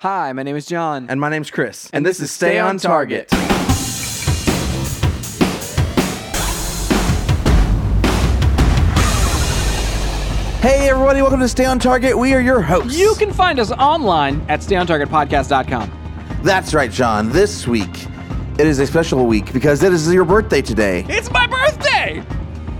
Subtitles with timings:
[0.00, 1.06] Hi, my name is John.
[1.08, 1.88] And my name's Chris.
[1.90, 3.30] And this is Stay on Target.
[10.60, 12.18] Hey, everybody, welcome to Stay on Target.
[12.18, 12.98] We are your hosts.
[12.98, 16.40] You can find us online at stayontargetpodcast.com.
[16.42, 17.30] That's right, John.
[17.30, 18.06] This week,
[18.58, 22.20] it is a special week because it is your birthday today It's my birthday!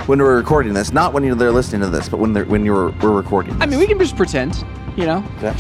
[0.07, 0.93] when we're recording this.
[0.93, 3.61] Not when you're there listening to this, but when they're, when you're we're recording.
[3.62, 4.64] I mean, we can just pretend,
[4.97, 5.21] you know.
[5.21, 5.57] Have-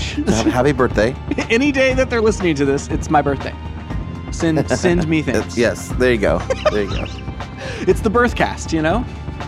[0.46, 1.12] Happy birthday.
[1.50, 3.54] Any day that they're listening to this, it's my birthday.
[4.32, 5.56] Send send me things.
[5.56, 6.38] yes, there you go.
[6.70, 7.06] There you go.
[7.80, 8.96] It's the birthcast, you know?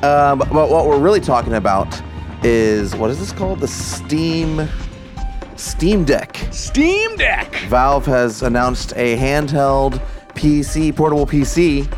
[0.03, 2.01] Um, but what we're really talking about
[2.43, 3.61] is what is this called?
[3.61, 4.67] The Steam
[5.57, 6.37] Steam Deck.
[6.51, 7.55] Steam Deck!
[7.69, 10.01] Valve has announced a handheld
[10.34, 11.93] PC, portable PC,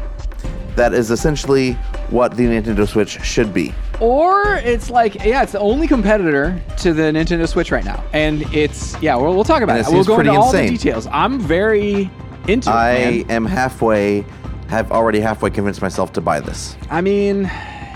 [0.77, 1.73] that is essentially
[2.09, 3.73] what the Nintendo Switch should be.
[4.01, 8.03] Or it's like, yeah, it's the only competitor to the Nintendo Switch right now.
[8.13, 9.91] And it's, yeah, we'll, we'll talk about And it.
[9.91, 10.77] it We'll go into pretty all the insane.
[10.77, 11.07] details.
[11.09, 12.11] I'm very
[12.49, 13.37] into I it, man.
[13.37, 14.25] am halfway,
[14.69, 16.77] have already halfway convinced myself to buy this.
[16.89, 17.51] I mean,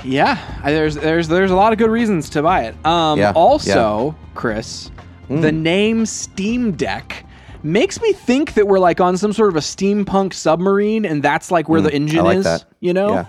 [0.04, 2.86] yeah, there's there's there's a lot of good reasons to buy it.
[2.86, 4.90] Um, Yeah, also, Chris,
[5.30, 7.24] the name Steam Deck
[7.62, 11.50] makes me think that we're like on some sort of a steampunk submarine, and that's
[11.50, 12.44] like where the engine I like is.
[12.44, 12.66] that.
[12.80, 13.26] You know, Yeah.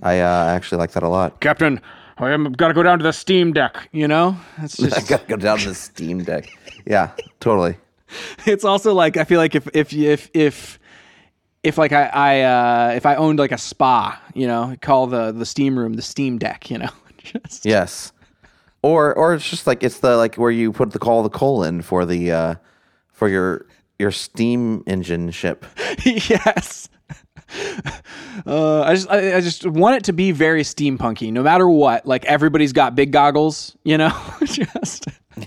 [0.00, 1.40] I uh, actually like that a lot.
[1.40, 1.80] Captain,
[2.18, 3.88] I am got to go down to the Steam Deck.
[3.92, 6.48] You know, it's I just gotta go down to the Steam Deck.
[6.86, 7.76] Yeah, totally.
[8.46, 10.78] it's also like I feel like if if if if
[11.62, 15.32] if like I I uh, if I owned like a spa, you know, call the
[15.32, 16.70] the steam room the Steam Deck.
[16.70, 18.12] You know, just Yes.
[18.82, 21.64] Or or it's just like it's the like where you put the call the coal
[21.64, 22.54] in for the uh
[23.12, 23.66] for your
[23.98, 25.64] your steam engine ship.
[26.04, 26.88] yes.
[28.46, 32.04] Uh, I just I, I just want it to be very steampunky, no matter what.
[32.04, 34.12] Like everybody's got big goggles, you know.
[34.44, 35.06] just.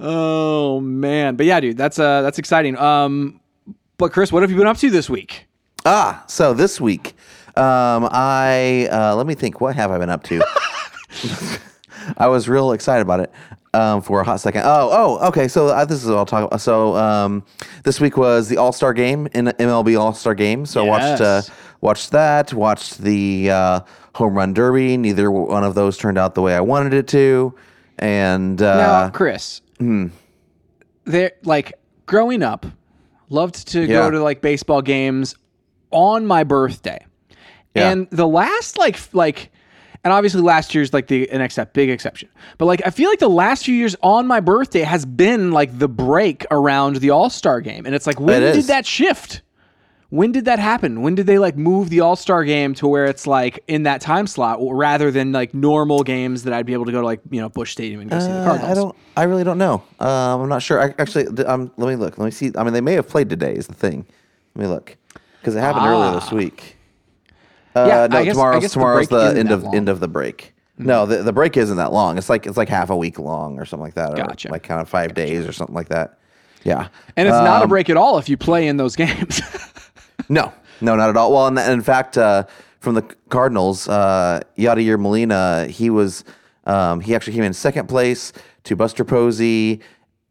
[0.00, 2.76] oh man, but yeah, dude, that's uh that's exciting.
[2.76, 3.40] Um,
[3.98, 5.46] but Chris, what have you been up to this week?
[5.86, 7.14] Ah, so this week,
[7.56, 9.60] um, I uh, let me think.
[9.60, 10.42] What have I been up to?
[12.18, 13.32] I was real excited about it
[13.74, 14.62] um, for a hot second.
[14.64, 14.88] Oh,
[15.20, 15.48] oh, okay.
[15.48, 16.60] So uh, this is what I'll talk about.
[16.60, 17.44] So um,
[17.84, 20.64] this week was the All Star Game in MLB All Star Game.
[20.66, 21.42] So I watched uh,
[21.80, 22.52] watched that.
[22.52, 23.80] Watched the uh,
[24.14, 24.96] home run derby.
[24.96, 27.54] Neither one of those turned out the way I wanted it to.
[27.98, 29.60] And Now, uh, Chris,
[31.04, 31.72] there like
[32.06, 32.66] growing up,
[33.28, 33.86] loved to Yeah.
[33.86, 35.34] go to like baseball games
[35.90, 37.04] on my birthday,
[37.74, 37.90] Yeah.
[37.90, 39.50] and the last like like.
[40.08, 43.18] And obviously, last year's like the an except big exception, but like I feel like
[43.18, 47.28] the last few years on my birthday has been like the break around the All
[47.28, 49.42] Star game, and it's like when It did that shift?
[50.08, 51.02] When did that happen?
[51.02, 54.00] When did they like move the All Star game to where it's like in that
[54.00, 57.20] time slot rather than like normal games that I'd be able to go to like
[57.30, 58.70] you know Busch Stadium and go see the Uh, Cardinals?
[58.70, 58.96] I don't.
[59.14, 59.82] I really don't know.
[60.00, 60.80] Um, I'm not sure.
[60.82, 62.16] I, actually, um, let me look.
[62.16, 62.50] Let me see.
[62.56, 63.52] I mean, they may have played today.
[63.52, 64.06] Is the thing.
[64.54, 64.96] Let me look
[65.42, 66.77] because it happened earlier this week.
[67.78, 67.86] Uh, Ah.
[68.02, 70.00] Yeah, no, I guess- I tomorrow's guess the tomorrow's break the end of end of
[70.00, 70.54] the break.
[70.80, 72.18] No, the, the break isn't that long.
[72.18, 74.12] It's like it's like half a week long or something like that.
[74.12, 74.48] or Gotcha.
[74.50, 76.18] like kind of five days or something like that.
[76.62, 76.88] Yeah.
[77.16, 79.40] And it's not a Um, break at all if you play in those games.
[80.28, 81.32] No, no, not at all.
[81.32, 82.44] Well, and, and in fact, uh,
[82.80, 86.22] from the Cardinals, uh, Yadier Molina, he was
[86.66, 88.32] um, he actually came in second place
[88.64, 89.80] to Buster Posey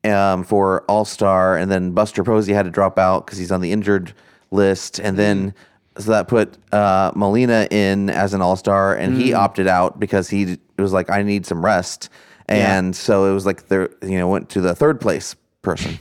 [0.05, 3.59] um, for All Star, and then Buster Posey had to drop out because he's on
[3.61, 4.13] the injured
[4.51, 5.53] list, and then
[5.99, 10.29] so that put uh, Molina in as an All Star, and he opted out because
[10.29, 12.09] he d- was like, I need some rest,
[12.47, 15.99] and so it was like there, you know, went to the third place person.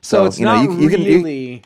[0.00, 1.62] so, So, it's you know, not you- you can- you- really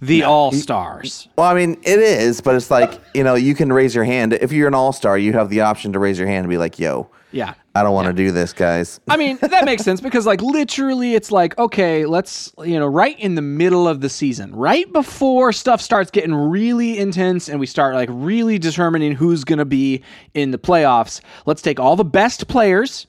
[0.00, 1.28] the All Stars.
[1.36, 4.32] Well, I mean, it is, but it's like you know, you can raise your hand
[4.34, 5.18] if you're an all star.
[5.18, 7.54] You have the option to raise your hand and be like, "Yo, Yeah.
[7.74, 11.14] I don't want to do this, guys." I mean, that makes sense because, like, literally,
[11.14, 15.52] it's like, okay, let's, you know, right in the middle of the season, right before
[15.52, 20.02] stuff starts getting really intense and we start, like, really determining who's going to be
[20.34, 23.06] in the playoffs, let's take all the best players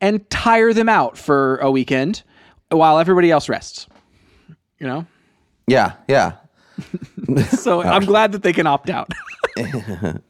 [0.00, 2.22] and tire them out for a weekend
[2.70, 3.86] while everybody else rests.
[4.78, 5.06] You know?
[5.66, 6.32] Yeah, yeah.
[7.50, 9.10] So I'm glad that they can opt out.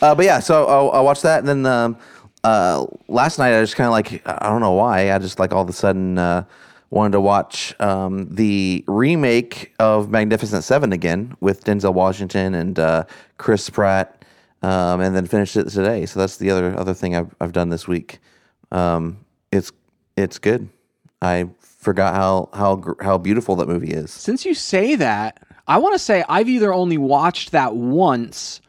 [0.00, 1.98] Uh, but yeah, so I, I watched that, and then um,
[2.44, 5.52] uh, last night I just kind of like I don't know why I just like
[5.52, 6.44] all of a sudden uh,
[6.90, 13.04] wanted to watch um, the remake of Magnificent Seven again with Denzel Washington and uh,
[13.36, 14.24] Chris Pratt,
[14.62, 16.06] um, and then finished it today.
[16.06, 18.20] So that's the other other thing I've I've done this week.
[18.72, 19.72] Um, it's
[20.16, 20.68] it's good.
[21.20, 24.10] I forgot how how how beautiful that movie is.
[24.10, 28.60] Since you say that, I want to say I've either only watched that once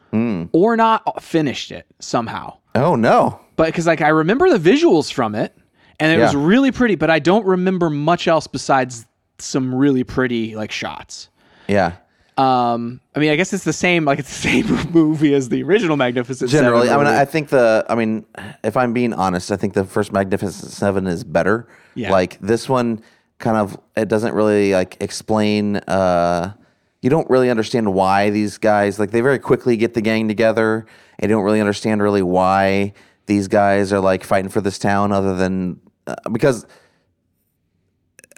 [0.52, 2.56] or not finished it somehow.
[2.74, 3.40] Oh no.
[3.56, 5.54] But because like I remember the visuals from it,
[5.98, 6.94] and it was really pretty.
[6.94, 9.06] But I don't remember much else besides
[9.38, 11.28] some really pretty like shots.
[11.68, 11.96] Yeah.
[12.38, 14.06] Um, I mean, I guess it's the same.
[14.06, 16.50] Like it's the same movie as the original Magnificent.
[16.50, 17.20] Generally, Seven, I mean.
[17.20, 17.84] I think the.
[17.88, 18.24] I mean,
[18.64, 21.68] if I'm being honest, I think the first Magnificent Seven is better.
[21.94, 22.10] Yeah.
[22.10, 23.02] Like this one,
[23.38, 25.76] kind of, it doesn't really like explain.
[25.76, 26.54] uh
[27.02, 30.86] You don't really understand why these guys like they very quickly get the gang together,
[31.28, 32.92] you don't really understand really why
[33.26, 36.66] these guys are like fighting for this town, other than uh, because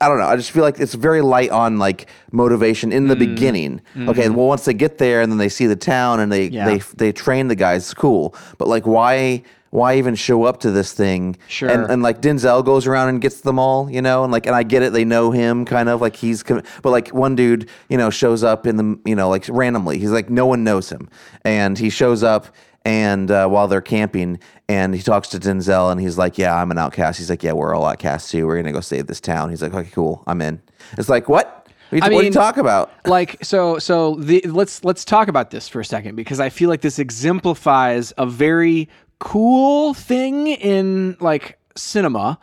[0.00, 0.26] I don't know.
[0.26, 3.08] I just feel like it's very light on like motivation in Mm.
[3.08, 3.81] the beginning.
[3.96, 6.49] Okay, well once they get there and then they see the town and they.
[6.49, 6.64] Yeah.
[6.67, 8.34] they they train the guys, it's cool.
[8.58, 11.37] But like why why even show up to this thing?
[11.46, 11.70] Sure.
[11.70, 14.56] And, and like Denzel goes around and gets them all, you know, and like and
[14.56, 17.69] I get it, they know him kind of like he's com- but like one dude,
[17.88, 19.99] you know, shows up in the you know, like randomly.
[19.99, 21.08] He's like no one knows him.
[21.44, 22.49] And he shows up
[22.84, 24.38] and uh, while they're camping
[24.69, 27.19] and he talks to Denzel and he's like, Yeah, I'm an outcast.
[27.19, 28.46] He's like, Yeah, we're all outcasts too.
[28.46, 29.50] We're gonna go save this town.
[29.50, 30.61] He's like, Okay, cool, I'm in.
[30.99, 31.69] It's like, what?
[31.90, 32.90] What, I do you- what do you talk about?
[33.06, 36.70] like so so the let's let's talk about this for a second because I feel
[36.70, 38.88] like this exemplifies a very
[39.19, 42.38] cool thing in like cinema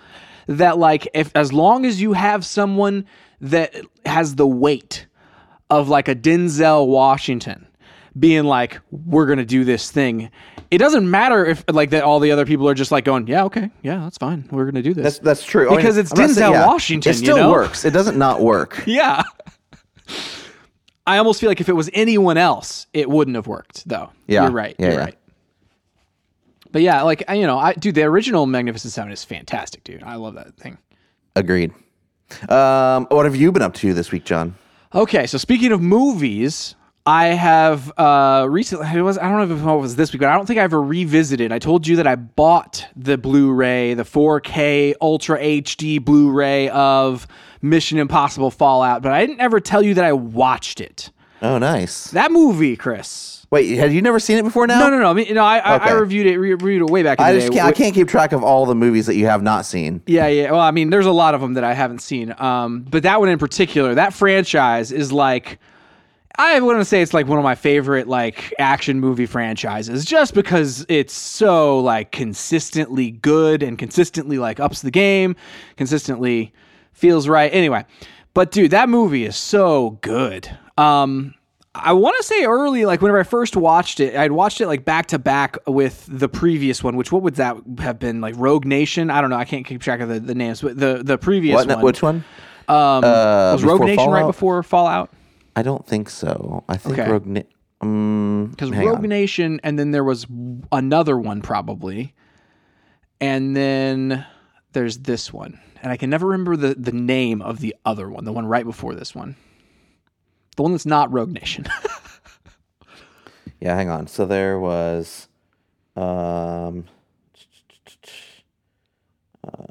[0.48, 3.06] that like if as long as you have someone
[3.42, 3.76] that
[4.06, 5.06] has the weight
[5.70, 7.68] of like a Denzel Washington
[8.20, 10.30] being like we're going to do this thing
[10.72, 13.44] it doesn't matter if like that all the other people are just like going yeah
[13.46, 15.68] okay yeah that's fine we're going to do this That's that's true.
[15.68, 17.52] I mean, Because it's I'm not saying- Denzel Washington, It you still know?
[17.52, 17.86] works.
[17.86, 18.84] It doesn't not work.
[18.88, 19.24] yeah.
[21.08, 24.12] I almost feel like if it was anyone else, it wouldn't have worked, though.
[24.28, 24.44] Yeah.
[24.44, 24.76] You're right.
[24.78, 25.00] Yeah, You're yeah.
[25.06, 25.18] right.
[26.72, 30.04] But yeah, like, you know, I, dude, the original Magnificent Seven is fantastic, dude.
[30.04, 30.78] I love that thing.
[31.36, 31.72] Agreed.
[32.48, 34.54] Um, what have you been up to this week, John?
[34.94, 36.76] Okay, so speaking of movies,
[37.10, 40.30] I have uh recently it was I don't know if it was this week, but
[40.30, 41.52] I don't think I ever revisited.
[41.52, 47.26] I told you that I bought the Blu-ray, the 4K Ultra HD Blu-ray of
[47.64, 51.10] Mission Impossible Fallout, but I didn't ever tell you that I watched it.
[51.42, 52.12] Oh, nice.
[52.12, 53.48] That movie, Chris.
[53.50, 54.80] Wait, had you never seen it before now?
[54.80, 55.10] No, no, no.
[55.10, 57.26] I mean, you know, I, I, I reviewed it, re- reviewed it way back in
[57.26, 57.58] I the just day.
[57.58, 60.04] can't, I can't keep track of all the movies that you have not seen.
[60.06, 60.52] Yeah, yeah.
[60.52, 62.36] Well, I mean, there's a lot of them that I haven't seen.
[62.38, 65.58] Um, but that one in particular, that franchise is like,
[66.38, 70.86] I wouldn't say it's like one of my favorite like action movie franchises, just because
[70.88, 75.36] it's so like consistently good and consistently like ups the game,
[75.76, 76.54] consistently
[76.94, 77.54] feels right.
[77.54, 77.84] Anyway,
[78.34, 80.50] but dude, that movie is so good.
[80.78, 81.34] Um,
[81.76, 84.86] I want to say early, like whenever I first watched it, I'd watched it like
[84.86, 88.22] back to back with the previous one, which what would that have been?
[88.22, 89.10] Like Rogue Nation?
[89.10, 89.36] I don't know.
[89.36, 91.68] I can't keep track of the, the names, but the the previous What?
[91.68, 91.84] one.
[91.84, 92.24] Which one?
[92.70, 95.12] Um, Uh, was Rogue Nation right before Fallout?
[95.60, 96.64] I don't think so.
[96.70, 97.12] I think Okay.
[97.12, 97.26] Rogue.
[97.26, 97.42] Na-
[97.82, 99.10] um, Because Rogue on.
[99.10, 100.26] Nation, and then there was
[100.72, 102.14] another one probably,
[103.20, 104.26] and then
[104.72, 108.24] there's this one, and I can never remember the the name of the other one,
[108.24, 109.36] the one right before this one,
[110.56, 111.66] the one that's not Rogue Nation.
[113.62, 114.08] Yeah, hang on.
[114.08, 115.28] So there was.
[115.98, 116.86] Um,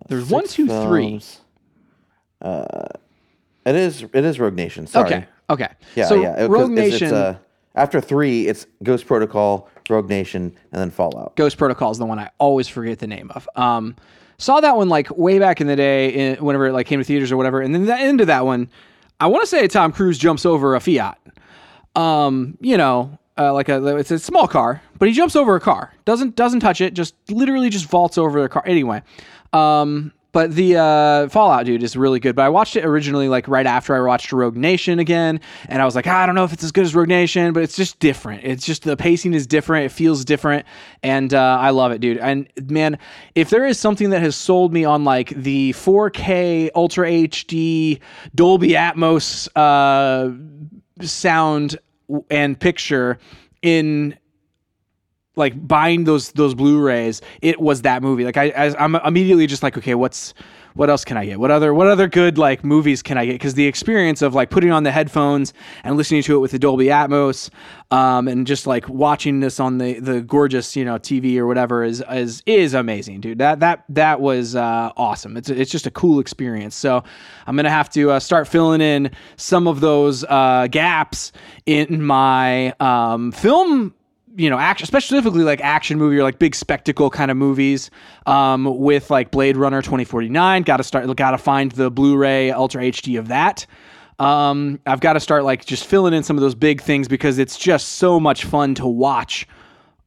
[0.08, 1.08] There's one, two, three.
[1.08, 1.40] films.
[2.43, 2.88] Uh,
[3.69, 4.03] it is.
[4.03, 4.87] It is Rogue Nation.
[4.87, 5.06] Sorry.
[5.06, 5.69] Okay, okay.
[5.94, 6.44] Yeah, so yeah.
[6.44, 7.06] it- Rogue it's- Nation.
[7.09, 7.37] It's, uh,
[7.75, 11.37] after three, it's Ghost Protocol, Rogue Nation, and then Fallout.
[11.37, 13.49] Ghost Protocol is the one I always forget the name of.
[13.55, 13.94] Um,
[14.38, 17.05] saw that one like way back in the day, in, whenever it like came to
[17.05, 17.61] theaters or whatever.
[17.61, 18.69] And then the end of that one,
[19.20, 21.19] I want to say Tom Cruise jumps over a Fiat.
[21.95, 25.61] Um, you know, uh, like a it's a small car, but he jumps over a
[25.61, 25.93] car.
[26.04, 26.95] Doesn't doesn't touch it.
[26.95, 28.62] Just literally just vaults over the car.
[28.66, 29.02] Anyway,
[29.52, 32.37] um, but the uh, Fallout dude is really good.
[32.37, 35.85] But I watched it originally like right after I watched Rogue Nation again, and I
[35.85, 37.75] was like, "Ah, I don't know if it's as good as Rogue Nation, but it's
[37.75, 38.45] just different.
[38.45, 39.87] It's just the pacing is different.
[39.87, 40.64] It feels different,
[41.02, 42.18] and uh, I love it, dude.
[42.18, 43.00] And man,
[43.35, 47.99] if there is something that has sold me on like the 4K Ultra HD
[48.33, 50.30] Dolby Atmos uh,
[51.04, 51.80] sound
[52.30, 53.18] and picture
[53.61, 54.16] in
[55.38, 58.25] like buying those those Blu-rays, it was that movie.
[58.25, 60.35] Like I, I I'm immediately just like, okay, what's
[60.78, 61.40] what else can I get?
[61.40, 63.33] What other what other good like movies can I get?
[63.33, 65.52] Because the experience of like putting on the headphones
[65.83, 67.50] and listening to it with the Dolby Atmos,
[67.90, 71.83] um, and just like watching this on the the gorgeous you know TV or whatever
[71.83, 73.38] is is is amazing, dude.
[73.38, 75.37] That that that was uh, awesome.
[75.37, 76.76] It's it's just a cool experience.
[76.76, 77.02] So
[77.47, 81.33] I'm gonna have to uh, start filling in some of those uh, gaps
[81.66, 83.95] in my um, film
[84.38, 87.90] you know, action, specifically like action movie or like big spectacle kind of movies,
[88.25, 90.62] um, with like Blade Runner 2049.
[90.62, 93.66] Got to start, got to find the Blu-ray Ultra HD of that.
[94.21, 97.38] Um, I've got to start like just filling in some of those big things because
[97.38, 99.47] it's just so much fun to watch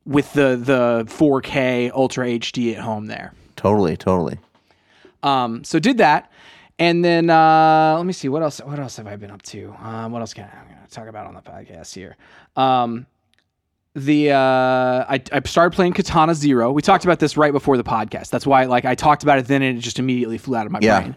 [0.05, 3.33] with the the 4K Ultra HD at home there.
[3.57, 4.39] Totally, totally.
[5.23, 6.31] Um, so did that,
[6.79, 8.59] and then uh, let me see what else.
[8.59, 9.75] What else have I been up to?
[9.79, 12.17] Um, what else can I, I'm to talk about on the podcast here?
[12.55, 13.05] Um,
[13.95, 16.71] the uh, I, I started playing Katana Zero.
[16.71, 18.29] We talked about this right before the podcast.
[18.29, 20.71] That's why like I talked about it then and it just immediately flew out of
[20.71, 21.00] my Yeah.
[21.01, 21.15] brain.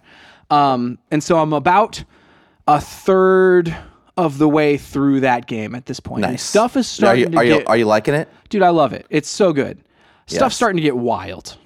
[0.51, 2.03] Um, and so I'm about
[2.67, 3.75] a third
[4.17, 6.25] of the way through that game at this point.
[6.25, 6.43] And Nice.
[6.43, 8.29] stuff is Are starting you to are you get are you liking it?
[8.49, 8.63] dude.
[8.63, 9.07] I love it.
[9.11, 9.79] It's so good.
[10.27, 11.57] Stuff's starting to get wild.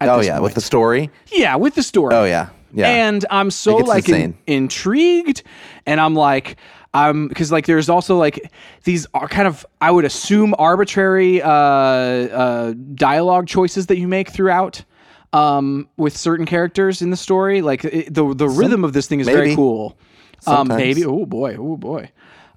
[0.00, 0.42] Oh yeah, point.
[0.44, 1.10] with the story.
[1.32, 2.14] yeah with the story.
[2.14, 2.88] Oh yeah, yeah.
[2.88, 5.42] And I'm so like in- intrigued,
[5.86, 6.56] and I'm like,
[6.94, 8.50] um, because like there's also like
[8.84, 14.30] these are kind of I would assume arbitrary uh, uh, dialogue choices that you make
[14.30, 14.84] throughout.
[15.30, 19.20] Um, with certain characters in the story, like it, the the rhythm of this thing
[19.20, 19.56] is very maybe.
[19.56, 19.98] cool.
[20.46, 20.78] Um, Sometimes.
[20.78, 21.04] maybe.
[21.04, 21.56] Oh boy.
[21.58, 22.10] Oh boy.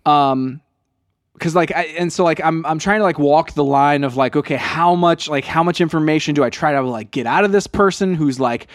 [0.05, 0.61] Um,
[1.33, 4.15] because like I, and so like I'm I'm trying to like walk the line of
[4.15, 7.43] like okay how much like how much information do I try to like get out
[7.43, 8.67] of this person who's like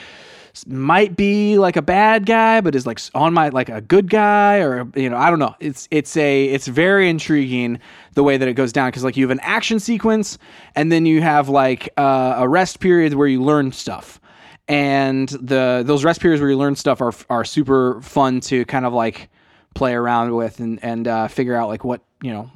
[0.67, 4.59] might be like a bad guy but is like on my like a good guy
[4.59, 5.55] or you know I don't know.
[5.61, 7.81] It's it's a it's very intriguing
[8.15, 10.39] the way that it goes down because like you have an action sequence
[10.75, 14.21] and then you have like uh, a rest period where you learn stuff.
[14.69, 18.85] And the those rest periods where you learn stuff are are super fun to kind
[18.87, 19.29] of like
[19.75, 22.51] play around with and and uh, figure out like what you know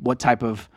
[0.00, 0.68] what type of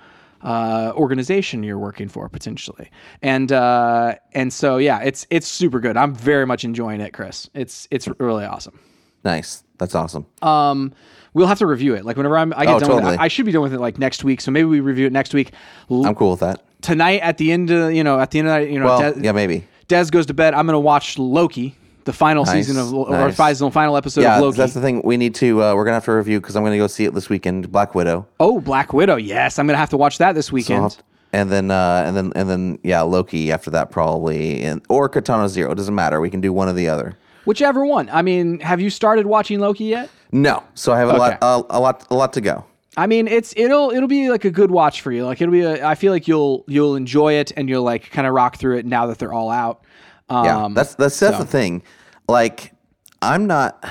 [0.45, 2.89] uh, organization you're working for potentially.
[3.21, 5.97] And uh, and so yeah it's it's super good.
[5.97, 7.49] I'm very much enjoying it Chris.
[7.53, 8.79] It's it's really awesome.
[9.23, 9.63] Nice.
[9.79, 10.25] That's awesome.
[10.41, 10.93] um
[11.33, 12.05] we'll have to review it.
[12.05, 13.79] Like whenever I'm I get Oh, done with it I should be done with it
[13.81, 14.39] like next week.
[14.39, 15.51] So maybe we review it next week.
[15.91, 16.61] L- I'm cool with that.
[16.81, 19.13] tonight at the end of you know at the end of the, you know Well,
[19.13, 19.65] Des- yeah, maybe.
[19.87, 20.53] Des goes to bed.
[20.53, 21.75] I'm gonna watch Loki
[22.05, 23.35] the final season of or nice.
[23.35, 25.01] final final episode Yeah, of Loki that's the thing.
[25.03, 25.61] We need to.
[25.61, 27.71] Uh, we're gonna have to review because I'm gonna go see it this weekend.
[27.71, 28.25] Black Widow.
[28.39, 29.17] Oh, Black Widow.
[29.17, 30.83] Yes, I'm gonna have to watch that this weekend.
[30.83, 30.97] have-
[31.33, 35.49] and then uh, and then and then yeah, Loki after that probably, and or Katana
[35.49, 35.71] Zero.
[35.71, 36.21] It doesn't matter.
[36.21, 37.17] We can do one or the other.
[37.43, 38.09] Whichever one.
[38.11, 40.09] I mean, have you started watching Loki yet?
[40.31, 41.19] No, so I have a Okay.
[41.19, 42.63] lot, uh, a lot, a lot to go.
[42.97, 45.25] I mean, it's it'll it'll be like a good watch for you.
[45.25, 45.61] Like it'll be.
[45.61, 48.77] A, I feel like you'll you'll enjoy it and you'll like kind of rock through
[48.77, 49.81] it now that they're all out.
[50.29, 51.83] Um, Yeah, that's that's that's the thing.
[52.27, 52.73] Like,
[53.21, 53.83] I'm not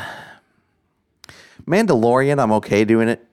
[1.66, 2.42] Mandalorian.
[2.42, 3.24] I'm okay doing it,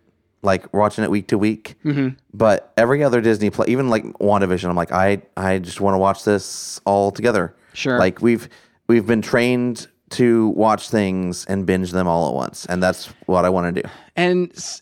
[0.42, 1.76] like watching it week to week.
[1.84, 2.10] Mm-hmm.
[2.34, 6.00] But every other Disney play, even like WandaVision, I'm like, I I just want to
[6.00, 7.56] watch this all together.
[7.74, 7.98] Sure.
[7.98, 8.48] Like we've
[8.88, 13.46] we've been trained to watch things and binge them all at once, and that's what
[13.46, 13.90] I want to do.
[14.16, 14.82] and s-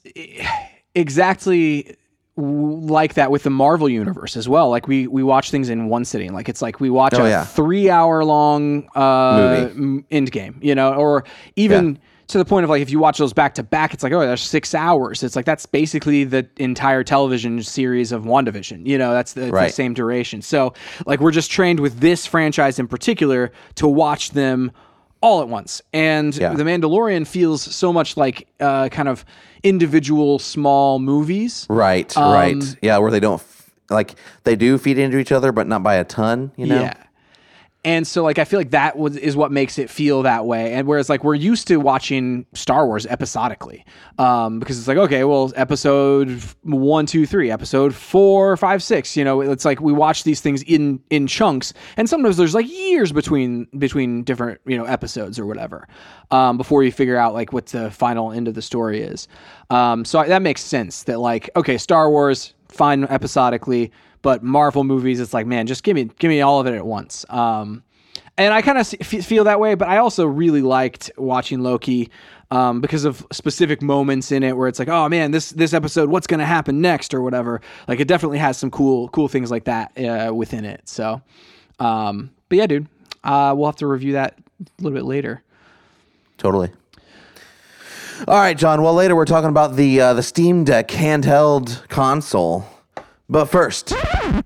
[0.95, 1.95] exactly
[2.39, 4.69] like that with the Marvel universe as well.
[4.69, 6.33] Like we we watch things in one sitting.
[6.33, 7.43] Like it's like we watch Oh, a yeah.
[7.45, 11.23] three hour long uh, m- end game, you know, or
[11.55, 11.95] even.
[11.95, 12.01] Yeah.
[12.29, 14.19] To the point of like, if you watch those back to back, it's like, oh,
[14.19, 15.23] there's six hours.
[15.23, 18.85] It's like that's basically the entire television series of WandaVision.
[18.85, 20.43] You know, that's the, it's the same duration.
[20.43, 20.75] So,
[21.07, 24.71] like, we're just trained with this franchise in particular to watch them
[25.21, 25.81] all at once.
[25.93, 26.53] And Yeah.
[26.53, 29.25] The Mandalorian feels so much like uh, kind of
[29.63, 31.65] individual small movies.
[31.69, 35.51] Right, Um, right, yeah, where they don't f- like they do feed into each other,
[35.51, 36.51] but not by a ton.
[36.55, 36.93] You know, Yeah.
[37.85, 40.73] And so, like, I feel like that was, is what makes it feel that way.
[40.73, 43.85] And whereas, like, we're used to watching Star Wars episodically,
[44.17, 49.15] um, because it's like, okay, well, episode one, two, three, episode four, five, six.
[49.15, 52.69] You know, it's like we watch these things in in chunks, and sometimes there's like
[52.69, 55.87] years between between different you know episodes or whatever,
[56.31, 59.29] um, before you figure out like what the final end of the story is.
[59.69, 61.03] Um, so that makes sense.
[61.03, 65.95] That like, okay, Star Wars, fine episodically but Marvel movies, it's like, man, just give
[65.95, 67.25] me give me all of it at once.
[67.29, 67.83] Um,
[68.37, 72.09] and I kind of feel that way, but I also really liked watching Loki
[72.51, 76.09] um, because of specific moments in it where it's like, oh man, this this episode,
[76.09, 77.61] what's going to happen next or whatever.
[77.87, 80.87] Like it definitely has some cool cool things like that uh, within it.
[80.87, 81.21] So,
[81.79, 82.87] um, but yeah, dude,
[83.23, 85.43] uh, we'll have to review that a little bit later.
[86.37, 86.71] Totally.
[88.27, 88.81] All right, John.
[88.81, 92.65] Well, later we're talking about the uh, the Steam Deck handheld console,
[93.29, 93.87] but first,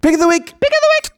[0.02, 0.54] pick of the week.
[0.60, 1.10] Pick of the week.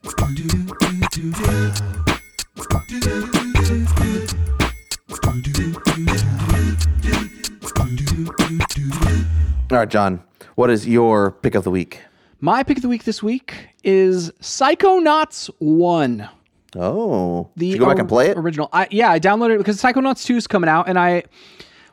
[9.71, 10.21] All right, John.
[10.55, 12.01] What is your pick of the week?
[12.39, 16.29] My pick of the week this week is Psychonauts One.
[16.75, 18.37] Oh, the Did you go back and play it?
[18.37, 18.69] Original.
[18.71, 21.23] I, yeah, I downloaded it because Psychonauts 2 is coming out, and I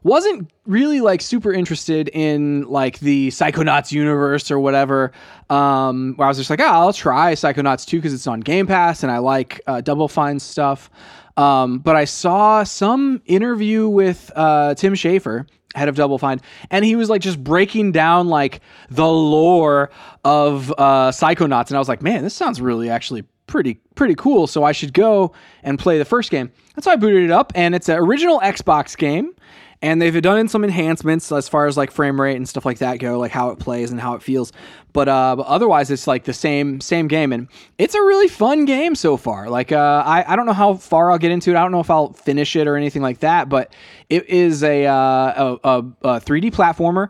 [0.03, 5.13] wasn't really like super interested in like the Psychonauts universe or whatever.
[5.51, 8.67] Um, where I was just like, oh, I'll try Psychonauts 2 because it's on Game
[8.67, 10.91] Pass and I like uh, Double Fine stuff.
[11.37, 16.41] Um, but I saw some interview with uh, Tim Schafer, head of Double Fine,
[16.71, 19.91] and he was like just breaking down like the lore
[20.25, 24.47] of uh, Psychonauts, and I was like, man, this sounds really actually pretty pretty cool.
[24.47, 25.33] So I should go
[25.63, 26.51] and play the first game.
[26.75, 29.35] That's why I booted it up, and it's an original Xbox game.
[29.83, 32.79] And they've done in some enhancements as far as like frame rate and stuff like
[32.79, 34.53] that go, like how it plays and how it feels.
[34.93, 37.49] But uh, but otherwise, it's like the same same game, and
[37.79, 39.51] it's a really fun game so far.
[39.51, 41.57] Like uh, I I don't know how far I'll get into it.
[41.57, 43.49] I don't know if I'll finish it or anything like that.
[43.49, 43.75] But
[44.09, 47.09] it is a uh, a, a, a 3D platformer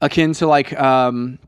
[0.00, 1.38] akin to like um,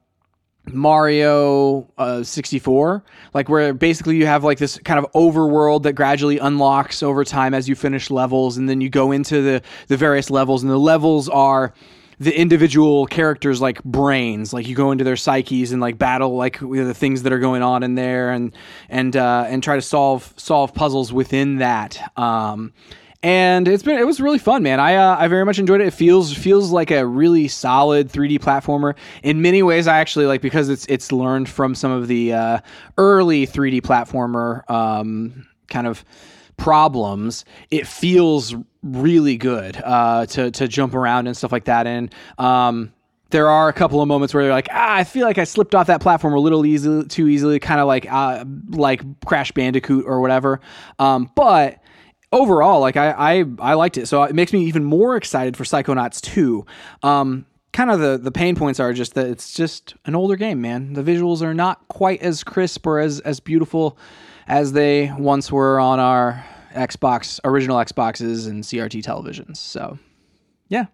[0.73, 3.05] Mario uh, 64,
[3.35, 7.55] like where basically you have like this kind of overworld that gradually unlocks over time
[7.55, 10.79] as you finish levels, and then you go into the the various levels, and the
[10.79, 11.73] levels are
[12.19, 14.53] the individual characters like brains.
[14.53, 17.63] Like you go into their psyches and like battle like the things that are going
[17.63, 18.55] on in there and
[18.89, 22.01] and uh, and try to solve solve puzzles within that.
[22.19, 22.73] Um,
[23.23, 24.81] and it's been it was really fun, man.
[24.81, 25.89] I uh, I very much enjoyed it.
[25.89, 28.95] It feels feels like a really solid 3D platformer.
[29.23, 32.59] In many ways, I actually like because it's it's learned from some of the uh,
[32.99, 36.05] early 3D platformer um, kind of
[36.57, 37.45] problems.
[37.71, 41.87] It feels really good uh, to to jump around and stuff like that.
[41.87, 42.93] And um,
[43.31, 45.75] there are a couple of moments where you're like, ah, I feel like I slipped
[45.75, 50.05] off that platform a little easy, too easily, kind of like uh, like Crash Bandicoot
[50.07, 50.61] or whatever.
[50.99, 51.81] Um, but
[52.33, 54.07] overall, like I, I I liked it.
[54.07, 56.65] So it makes me even more excited for Psychonauts 2.
[57.03, 60.61] Um, kind of the the pain points are just that it's just an older game,
[60.61, 60.95] man.
[60.95, 63.99] The visuals are not quite as crisp or as as beautiful
[64.49, 69.57] as they once were on our Xbox original Xboxes and CRT televisions.
[69.57, 69.99] So,
[70.69, 70.87] yeah.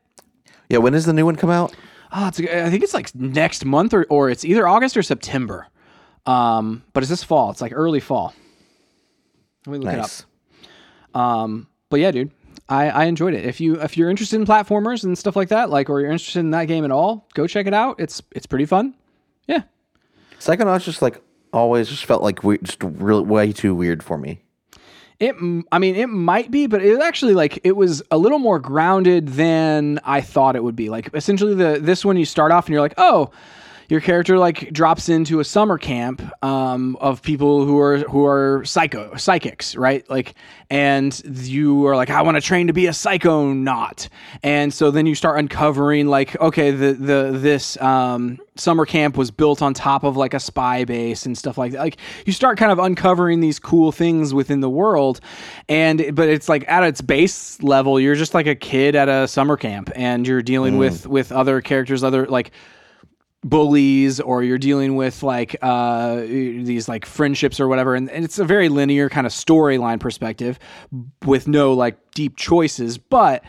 [0.68, 1.74] Yeah, when does the new one come out?
[2.12, 5.66] Oh, it's I think it's like next month or or it's either August or September.
[6.24, 7.50] Um, but it's this fall.
[7.50, 8.32] It's like early fall.
[9.66, 10.20] Let me look Nice.
[10.20, 10.28] it up.
[11.14, 12.30] Um, but yeah, dude,
[12.68, 13.44] I, I enjoyed it.
[13.44, 16.40] If you if you're interested in platformers and stuff like that, like or you're interested
[16.40, 18.00] in that game at all, go check it out.
[18.00, 18.94] It's it's pretty fun.
[19.46, 19.62] Yeah.
[20.38, 24.40] Psychonauts just like always just felt like we, just really way too weird for me.
[25.20, 25.36] It,
[25.70, 28.58] I mean, it might be, but it was actually like it was a little more
[28.58, 30.88] grounded than I thought it would be.
[30.88, 33.30] Like essentially, the this one you start off and you're like, oh,
[33.88, 38.64] your character like drops into a summer camp um, of people who are who are
[38.64, 40.08] psycho psychics, right?
[40.10, 40.34] Like,
[40.70, 44.08] and you are like, I want to train to be a psycho psychonaut,
[44.42, 49.30] and so then you start uncovering like, okay, the the this um, summer camp was
[49.30, 51.78] built on top of like a spy base and stuff like that.
[51.78, 55.20] Like, you start kind of uncovering these cool things within the world,
[55.68, 59.28] and but it's like at its base level, you're just like a kid at a
[59.28, 62.52] summer camp, and you're dealing with with other characters, other like
[63.44, 68.38] bullies or you're dealing with like uh these like friendships or whatever and, and it's
[68.38, 70.60] a very linear kind of storyline perspective
[71.24, 73.42] with no like deep choices but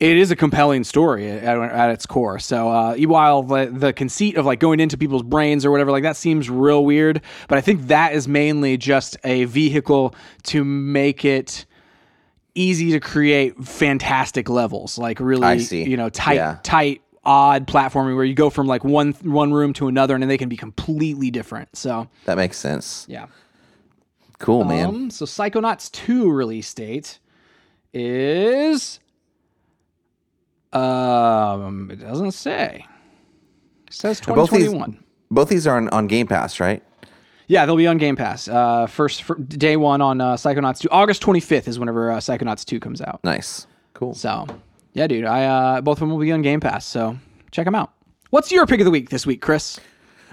[0.00, 4.36] it is a compelling story at, at its core so uh while the, the conceit
[4.36, 7.60] of like going into people's brains or whatever like that seems real weird but i
[7.60, 11.66] think that is mainly just a vehicle to make it
[12.56, 15.46] easy to create fantastic levels like really
[15.84, 16.58] you know tight Yeah.
[16.64, 20.38] tight odd platforming where you go from like one one room to another and they
[20.38, 23.04] can be completely different so That makes sense.
[23.08, 23.26] yeah
[24.38, 24.86] Cool, man.
[24.86, 27.18] um so psychonauts 2 release date
[27.92, 29.00] is
[30.72, 32.84] um it doesn't say
[33.86, 36.82] it says both these- 2021 Both these are on, on Game Pass, right?
[37.48, 41.22] yeah they'll be on game pass uh first day one on uh, psychonauts 2 august
[41.22, 43.66] 25th is whenever uh, psychonauts 2 comes out Nice.
[43.94, 44.12] Cool.
[44.14, 44.46] So,
[44.96, 46.86] yeah, dude, I uh, both of them will be on Game Pass.
[46.86, 47.18] So
[47.50, 47.92] check them out.
[48.30, 49.78] What's your pick of the week this week, Chris?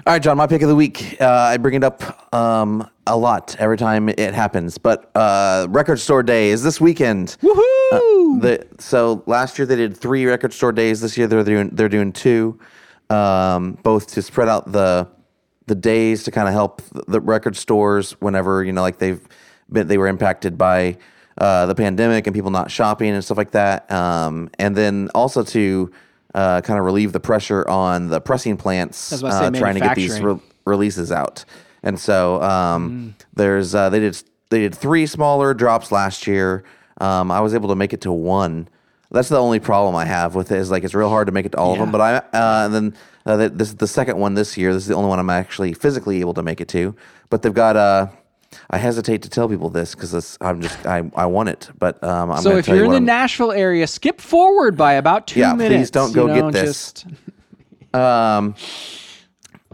[0.07, 1.17] All right, John, my pick of the week.
[1.19, 5.99] Uh, I bring it up um, a lot every time it happens, but uh, Record
[5.99, 7.35] Store Day is this weekend.
[7.41, 8.41] Woohoo!
[8.41, 11.01] The, so last year they did three record store days.
[11.01, 12.57] This year they're doing they're doing two,
[13.09, 15.09] um, both to spread out the
[15.67, 19.27] the days to kind of help the record stores whenever you know like they've
[19.69, 20.97] been they were impacted by
[21.37, 25.43] uh, the pandemic and people not shopping and stuff like that, um, and then also
[25.43, 25.91] to
[26.33, 29.45] uh, kind of relieve the pressure on the pressing plants I was about to say
[29.45, 31.45] uh, trying to get these re- releases out.
[31.83, 36.63] And so um, there's uh, they did they did three smaller drops last year.
[37.01, 38.67] Um, I was able to make it to one.
[39.11, 41.45] That's the only problem I have with it is like it's real hard to make
[41.45, 41.91] it to all of them.
[41.91, 44.73] But I uh, and then uh, this is the second one this year.
[44.73, 46.95] This is the only one I'm actually physically able to make it to.
[47.29, 48.07] But they've got uh,
[48.69, 51.69] I hesitate to tell people this because I'm just I, I want it.
[51.77, 54.93] But um, I'm so if you're you in the I'm- Nashville area, skip forward by
[54.93, 55.91] about two Yeah, please minutes.
[55.91, 56.93] don't you go know, get this.
[56.93, 57.05] Just,
[57.95, 58.55] Um,